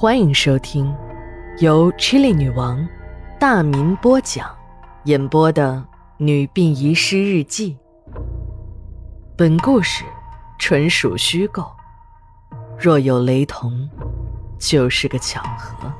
[0.00, 0.94] 欢迎收听
[1.58, 2.88] 由 Chili 女王
[3.40, 4.48] 大民播讲、
[5.06, 5.84] 演播的
[6.18, 7.76] 《女病遗失日记》。
[9.36, 10.04] 本故事
[10.56, 11.68] 纯属虚构，
[12.78, 13.90] 若有雷同，
[14.56, 15.92] 就是个巧合。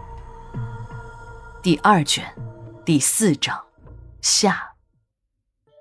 [1.61, 2.25] 第二卷
[2.85, 3.61] 第四章
[4.21, 4.63] 下。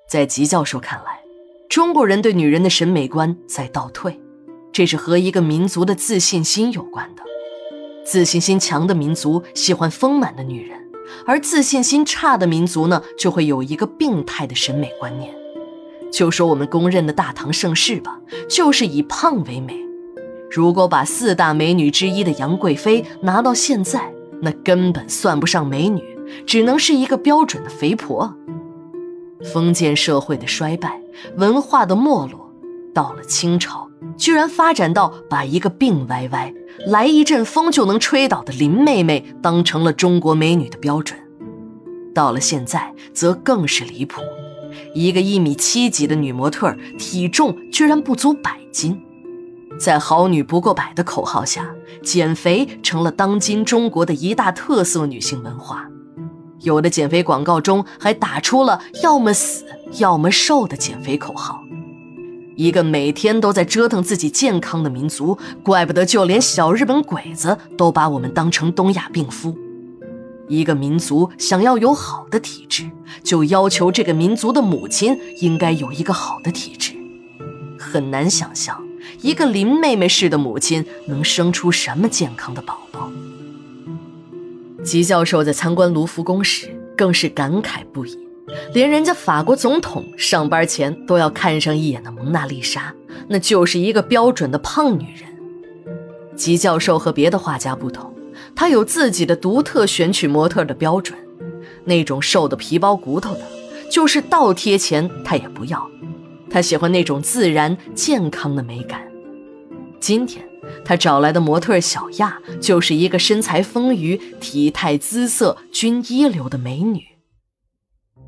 [0.09, 1.19] 在吉教授看来，
[1.69, 4.19] 中国人对女人的审美观在倒退，
[4.73, 7.21] 这是和一个民族的自信心有关的。
[8.09, 10.79] 自信心强的民族喜欢丰满的女人，
[11.25, 15.35] 而自信心差的民族呢，就会有一个病态的审美观念。
[16.09, 18.17] 就说我们公认的大唐盛世吧，
[18.49, 19.77] 就是以胖为美。
[20.49, 24.09] 如果把四大美女之一的杨贵妃拿到现在，
[24.41, 26.01] 那根本算不上美女，
[26.45, 28.33] 只能是一个标准的肥婆。
[29.43, 31.01] 封建社会的衰败，
[31.35, 32.53] 文化的没落，
[32.93, 33.86] 到了清朝，
[34.17, 36.53] 居然发展到把一个病歪歪。
[36.85, 41.19] 来一阵风就能吹倒的林妹妹当成了中国美女的标准，
[42.13, 44.21] 到了现在则更是离谱，
[44.93, 49.01] 一个一米七几的女模特体重居然不足百斤，
[49.79, 55.89] 在“好女不过百”的口号下，减肥成了当今中国的一大特色女性文化，
[56.61, 59.65] 有的减肥广告中还打出了“要么死，
[59.97, 61.63] 要么瘦”的减肥口号。
[62.57, 69.55] 一个每天都在折腾自己健康的民族，怪不得就连小日本鬼子都把我们当成东亚病夫。
[70.47, 72.89] 一个民族想要有好的体质，
[73.23, 76.93] 就要求这个民族的母亲应该有一个好的体质。
[77.77, 78.83] 很难想象，
[79.21, 83.11] 一个林妹妹式的母亲能生出什么健康的宝宝。
[84.83, 88.26] 吉教授在参观卢浮宫时，更是感慨不已。
[88.73, 92.93] 连人家法国总统上班前都要看上一眼的蒙娜丽莎，
[93.27, 95.27] 那就是一个标准的胖女人。
[96.35, 98.13] 吉教授和别的画家不同，
[98.55, 101.17] 他有自己的独特选取模特的标准。
[101.83, 103.41] 那种瘦的皮包骨头的，
[103.89, 105.89] 就是倒贴钱他也不要。
[106.49, 109.01] 他喜欢那种自然健康的美感。
[109.99, 110.45] 今天
[110.85, 117.03] 他找来的模特小亚，就是一个身材丰腴、体态姿色均一流的美女。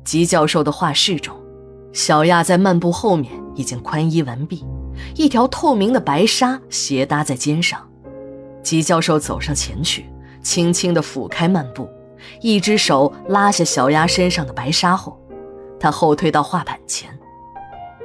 [0.04, 1.36] 吉教授的画室中，
[1.92, 4.64] 小亚在漫步后面已经宽衣完毕，
[5.14, 7.86] 一条透明的白纱斜搭在肩上。
[8.62, 10.06] 吉教授走上前去，
[10.42, 11.88] 轻轻地抚开漫步，
[12.40, 15.18] 一只手拉下小丫身上的白纱后，
[15.78, 17.10] 他后退到画板前。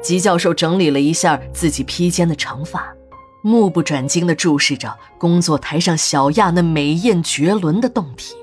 [0.01, 2.94] 吉教授整理了一下自己披肩的长发，
[3.41, 8.35] 目不转睛地注视着工作台上小亚那美艳绝伦的胴体。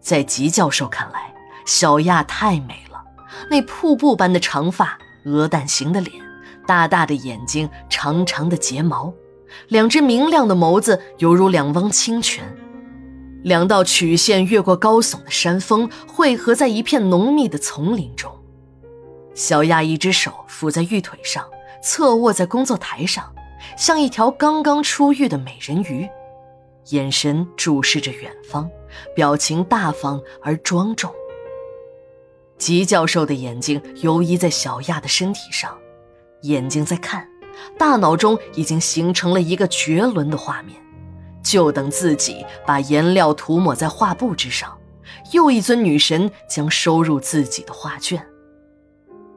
[0.00, 1.33] 在吉教授看来，
[1.64, 3.02] 小亚太美了，
[3.50, 6.22] 那瀑布般的长发，鹅蛋形的脸，
[6.66, 9.12] 大大的眼睛，长长的睫毛，
[9.68, 12.44] 两只明亮的眸子犹如两汪清泉，
[13.42, 18.30] 两道曲线越过高耸的山峰，汇合在一片浓密的丛林中。
[19.34, 21.44] 小亚一只手扶在玉腿上，
[21.82, 23.32] 侧卧在工作台上，
[23.76, 26.08] 像一条刚刚出浴的美人鱼，
[26.90, 28.70] 眼神注视着远方，
[29.16, 31.10] 表情大方而庄重。
[32.56, 35.76] 吉教授的眼睛游移在小亚的身体上，
[36.42, 37.28] 眼睛在看，
[37.76, 40.76] 大脑中已经形成了一个绝伦的画面，
[41.42, 44.78] 就等自己把颜料涂抹在画布之上，
[45.32, 48.24] 又一尊女神将收入自己的画卷。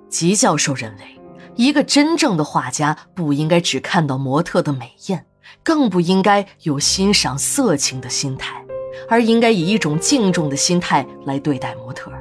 [0.10, 1.20] 吉教授认为，
[1.56, 5.26] 一个真正的画家不应该只看到模特的美艳，
[5.64, 8.64] 更不应该有欣赏色情的心态，
[9.10, 12.12] 而应该以一种敬重的心态来对待模特。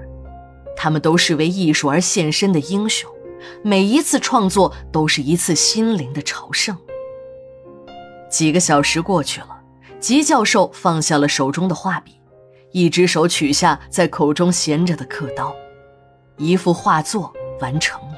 [0.76, 3.10] 他们都是为艺术而献身的英雄，
[3.62, 6.76] 每一次创作都是一次心灵的朝圣。
[8.30, 9.60] 几个小时过去了，
[9.98, 12.20] 吉教授放下了手中的画笔，
[12.72, 15.54] 一只手取下在口中衔着的刻刀，
[16.36, 18.16] 一幅画作完成了。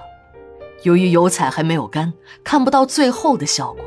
[0.83, 3.85] 由于油彩还没有干，看不到最后的效果。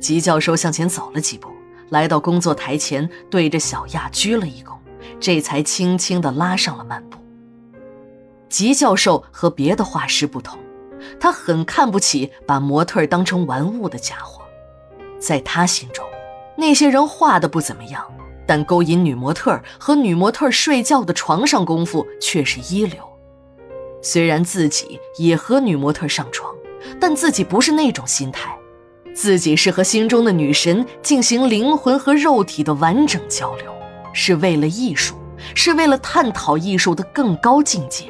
[0.00, 1.50] 吉教授向前走了几步，
[1.90, 4.76] 来到工作台前，对着小亚鞠了一躬，
[5.20, 7.17] 这才轻轻地拉上了漫步。
[8.48, 10.58] 吉教授和别的画师不同，
[11.20, 14.42] 他很看不起把模特当成玩物的家伙。
[15.18, 16.04] 在他心中，
[16.56, 18.04] 那些人画的不怎么样，
[18.46, 23.02] 但勾引女模特和女模特睡觉的床上功夫却是一流。
[24.00, 26.54] 虽然自己也和女模特上床，
[27.00, 28.56] 但自己不是那种心态，
[29.12, 33.72] 自己是和心中的女神进行灵魂和肉体的完整交流，
[34.12, 35.16] 是为了艺术，
[35.56, 38.04] 是为了探讨艺术的更高境界。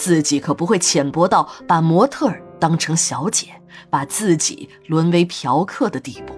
[0.00, 3.48] 自己可不会浅薄到把模特当成小姐，
[3.90, 6.34] 把自己沦为嫖客的地步。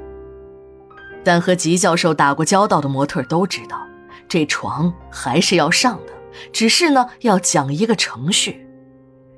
[1.23, 3.81] 但和吉教授打过交道的模特都知道，
[4.29, 6.13] 这床还是要上的，
[6.53, 8.67] 只是呢，要讲一个程序，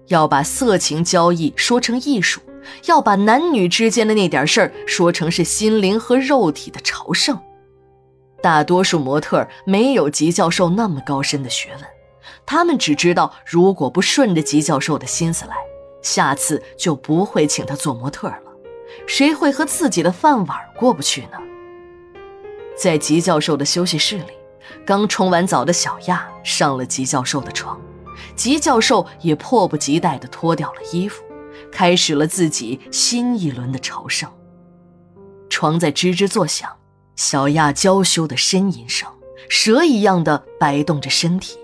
[0.07, 2.41] 要把色情交易说成艺术，
[2.87, 7.39] 要把男女之间的那点事儿说成是心灵和肉体的朝圣。
[8.43, 11.83] 大多数模特没有吉教授那么高深的学问，
[12.47, 15.57] 他们只知道，如果不顺着吉教授的心思来，
[16.03, 18.39] 下次就不会请他做模特了。
[19.07, 21.39] 谁会和自己的饭碗过不去呢？
[22.77, 24.33] 在吉教授的休息室里，
[24.85, 27.81] 刚冲完澡的小亚上了吉教授的床，
[28.37, 31.25] 吉教授也迫不及待地脱掉了衣服，
[31.73, 34.31] 开始了自己新一轮的朝圣。
[35.49, 36.71] 床在吱吱作响，
[37.17, 39.09] 小亚娇羞的呻吟声，
[39.49, 41.57] 蛇一样的摆动着身体。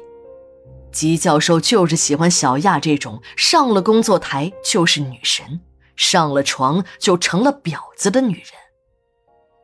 [0.92, 5.60] 吉教授就是喜欢小亚这种上了工作台就是女神，
[5.96, 8.46] 上了床就成了婊子的女人。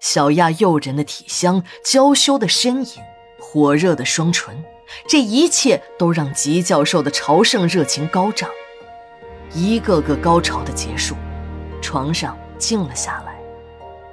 [0.00, 3.02] 小亚诱人的体香，娇羞的身影，
[3.40, 4.64] 火热的双唇，
[5.08, 8.48] 这一切都让吉教授的朝圣热情高涨。
[9.52, 11.16] 一个个高潮的结束，
[11.80, 13.34] 床上静了下来。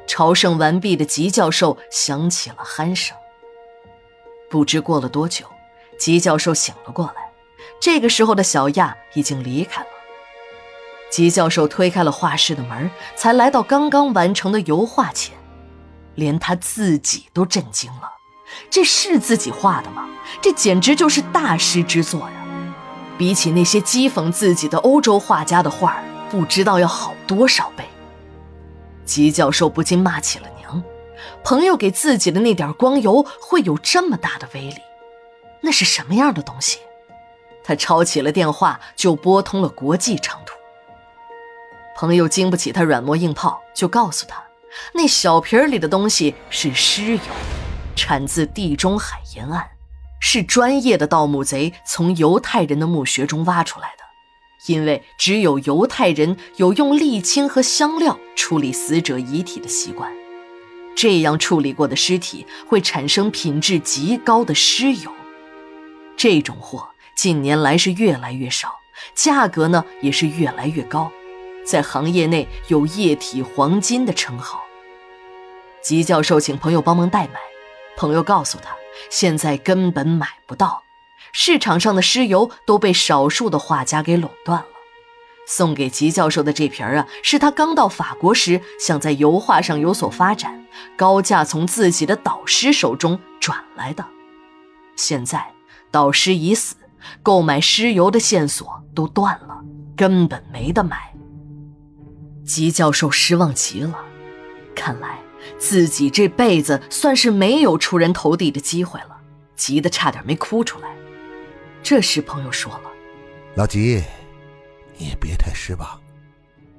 [0.07, 3.15] 朝圣完毕的吉教授响起了鼾声。
[4.49, 5.45] 不知过了多久，
[6.03, 7.31] 吉教授醒了过来。
[7.79, 9.87] 这个时候的小亚已经离开了。
[11.09, 15.33] 吉教授推开了画室的门，才来到刚刚完成的油画前。
[16.15, 18.11] 连他自己都震惊了，
[18.69, 20.09] 这是自己画的吗？
[20.41, 22.35] 这简直就是大师之作呀！
[23.17, 27.85] 比起那些讥讽自己的欧洲画家的画不知道要好多少倍。
[29.05, 30.83] 吉教授不禁骂起了娘：
[31.45, 34.75] 朋友给自己的那点光油会有这么大的威力？
[35.65, 36.79] 那是什么样的东西？
[37.63, 40.53] 他抄起了电话就拨通了国际长途。
[41.95, 44.43] 朋友经不起他软磨硬泡，就告诉他。
[44.93, 47.21] 那小瓶里的东西是尸油，
[47.95, 49.65] 产自地中海沿岸，
[50.19, 54.03] 是专业的盗墓贼从犹太人的墓穴中挖出来的。
[54.67, 60.11] 因为只有犹太人有用沥青和香料处理死者遗体的习惯，
[60.95, 65.11] 这样处理过的尸体会产生品质极高的尸油。
[66.15, 68.79] 这种货近年来是越来越少，
[69.13, 71.11] 价格呢也是越来越高。
[71.65, 74.63] 在行业内有“液体黄金”的称号。
[75.81, 77.39] 吉教授请朋友帮忙代买，
[77.95, 78.75] 朋友告诉他，
[79.09, 80.83] 现在根本买不到，
[81.31, 84.67] 市场上的尸油都被少数的画家给垄断了。
[85.45, 94.05] 送给吉教授的这瓶儿啊，是他刚到法国时想在油画上有所发展，高价从自己的导师手中转来的。
[94.95, 95.53] 现在
[95.93, 96.75] 导师已死，
[97.21, 99.63] 购买尸油的线索都断了，
[99.95, 101.13] 根本没得买。
[102.43, 104.03] 吉教授失望极了，
[104.73, 105.19] 看来
[105.59, 109.17] 自己这辈子算是没有出人头地的机会了，
[109.55, 110.89] 急得差点没哭出来。
[111.83, 112.89] 这时朋友说了
[113.53, 114.03] ：“老吉，
[114.97, 115.87] 你也别太失望，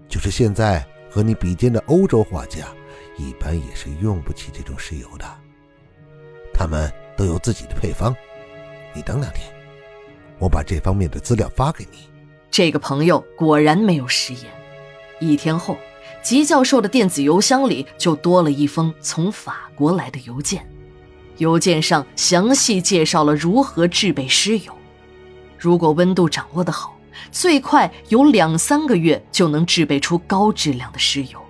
[0.08, 2.66] 就是现在和你比肩的欧洲画家，
[3.16, 5.24] 一般也是用不起这种石油的，
[6.52, 8.12] 他们都有自己的配方。
[8.94, 9.52] 你等两天，
[10.38, 11.98] 我把这方面的资料发给你。”
[12.50, 14.44] 这个朋友果然没有食言。
[15.18, 15.76] 一天后，
[16.22, 20.64] 吉教授的电子邮箱里就多了一封从法国来的邮件。
[21.38, 24.72] 邮件上详细介绍了如何制备尸油。
[25.58, 26.96] 如果温度掌握得好，
[27.32, 31.40] 最快有两三个月就能制备出高质量的尸油。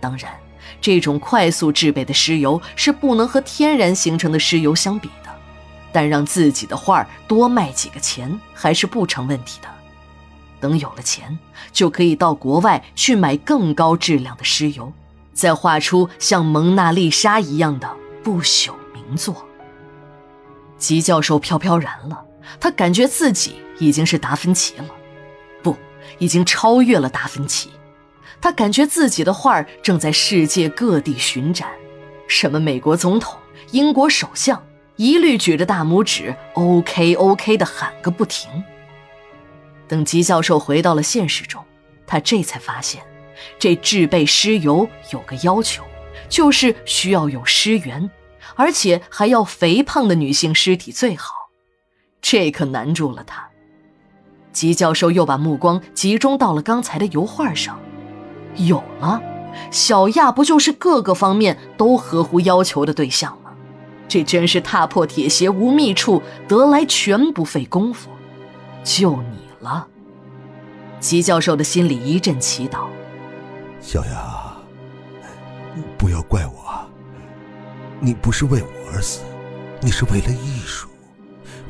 [0.00, 0.32] 当然，
[0.80, 5.27] 这种快速制备的尸油是不能和天然形成的尸油相比的，
[5.92, 9.68] 但让自己的画多卖几个钱还是不成问题的。
[10.60, 11.38] 等有了钱，
[11.72, 14.92] 就可以到国外去买更高质量的尸油，
[15.32, 17.88] 再画出像蒙娜丽莎一样的
[18.24, 19.46] 不朽名作。
[20.76, 22.24] 吉教授飘飘然了，
[22.60, 24.86] 他感觉自己已经是达芬奇了，
[25.62, 25.76] 不，
[26.18, 27.70] 已经超越了达芬奇。
[28.40, 31.68] 他感觉自己的画正在世界各地巡展，
[32.28, 33.36] 什么美国总统、
[33.72, 34.62] 英国首相，
[34.98, 38.50] 一律举着大拇指，OK OK 的喊个不停。
[39.86, 41.64] 等吉教授回到了现实中，
[42.04, 43.00] 他这才发现，
[43.60, 45.84] 这制备尸油有个要求，
[46.28, 48.10] 就是需要有尸源，
[48.56, 51.32] 而且还要肥胖的女性尸体最好。
[52.20, 53.48] 这可难住了他。
[54.52, 57.80] 吉教授又把目光集中到了刚才的油画上，
[58.56, 59.22] 有了，
[59.70, 63.37] 小亚不就是各个方面都合乎要求的对象？
[64.08, 68.10] 这真是踏破铁鞋无觅处，得来全不费工夫。
[68.82, 69.38] 就你。
[69.60, 69.84] 了，
[71.00, 72.86] 吉教授的心里一阵祈祷。
[73.80, 74.56] 小雅，
[75.96, 76.88] 不要怪我，
[77.98, 79.22] 你不是为我而死，
[79.80, 80.88] 你是为了艺术，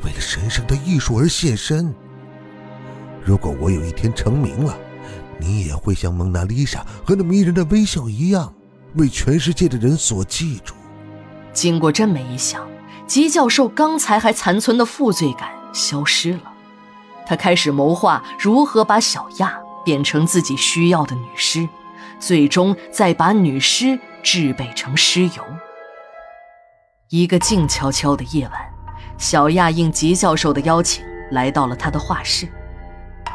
[0.03, 1.91] 为了神圣的艺术而献身。
[3.25, 4.77] 如果我有一天成名了，
[5.39, 8.53] 你也会像蒙娜丽莎和那迷人的微笑一样，
[8.97, 10.75] 为全世界的人所记住。
[11.53, 12.67] 经过这么一想，
[13.07, 16.53] 吉教授刚才还残存的负罪感消失了。
[17.25, 21.67] 他开始谋划如何把小亚变成自己需要的女尸，
[22.19, 25.43] 最终再把女尸制备成尸油。
[27.09, 28.53] 一个静悄悄的夜晚，
[29.17, 32.47] 小亚应吉教授的邀请来到了他的画室。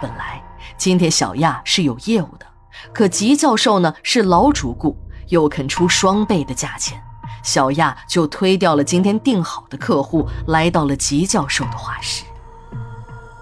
[0.01, 0.43] 本来
[0.77, 2.47] 今天小亚是有业务的，
[2.93, 4.97] 可吉教授呢是老主顾，
[5.29, 7.01] 又肯出双倍的价钱，
[7.45, 12.25] 小亚就推掉了今天定好的客户，来到了吉教授的画室。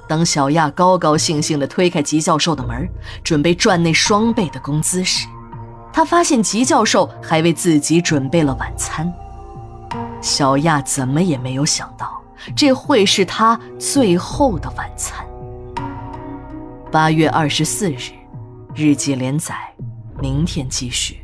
[0.09, 2.87] 当小亚高高兴兴地推开吉教授的门，
[3.25, 5.27] 准备赚那双倍的工资时，
[5.93, 9.11] 他发现吉教授还为自己准备了晚餐。
[10.21, 12.21] 小亚怎么也没有想到，
[12.57, 15.25] 这会是他最后的晚餐。
[16.91, 18.11] 八月二十四日，
[18.75, 19.55] 日记连载，
[20.21, 21.23] 明天继续。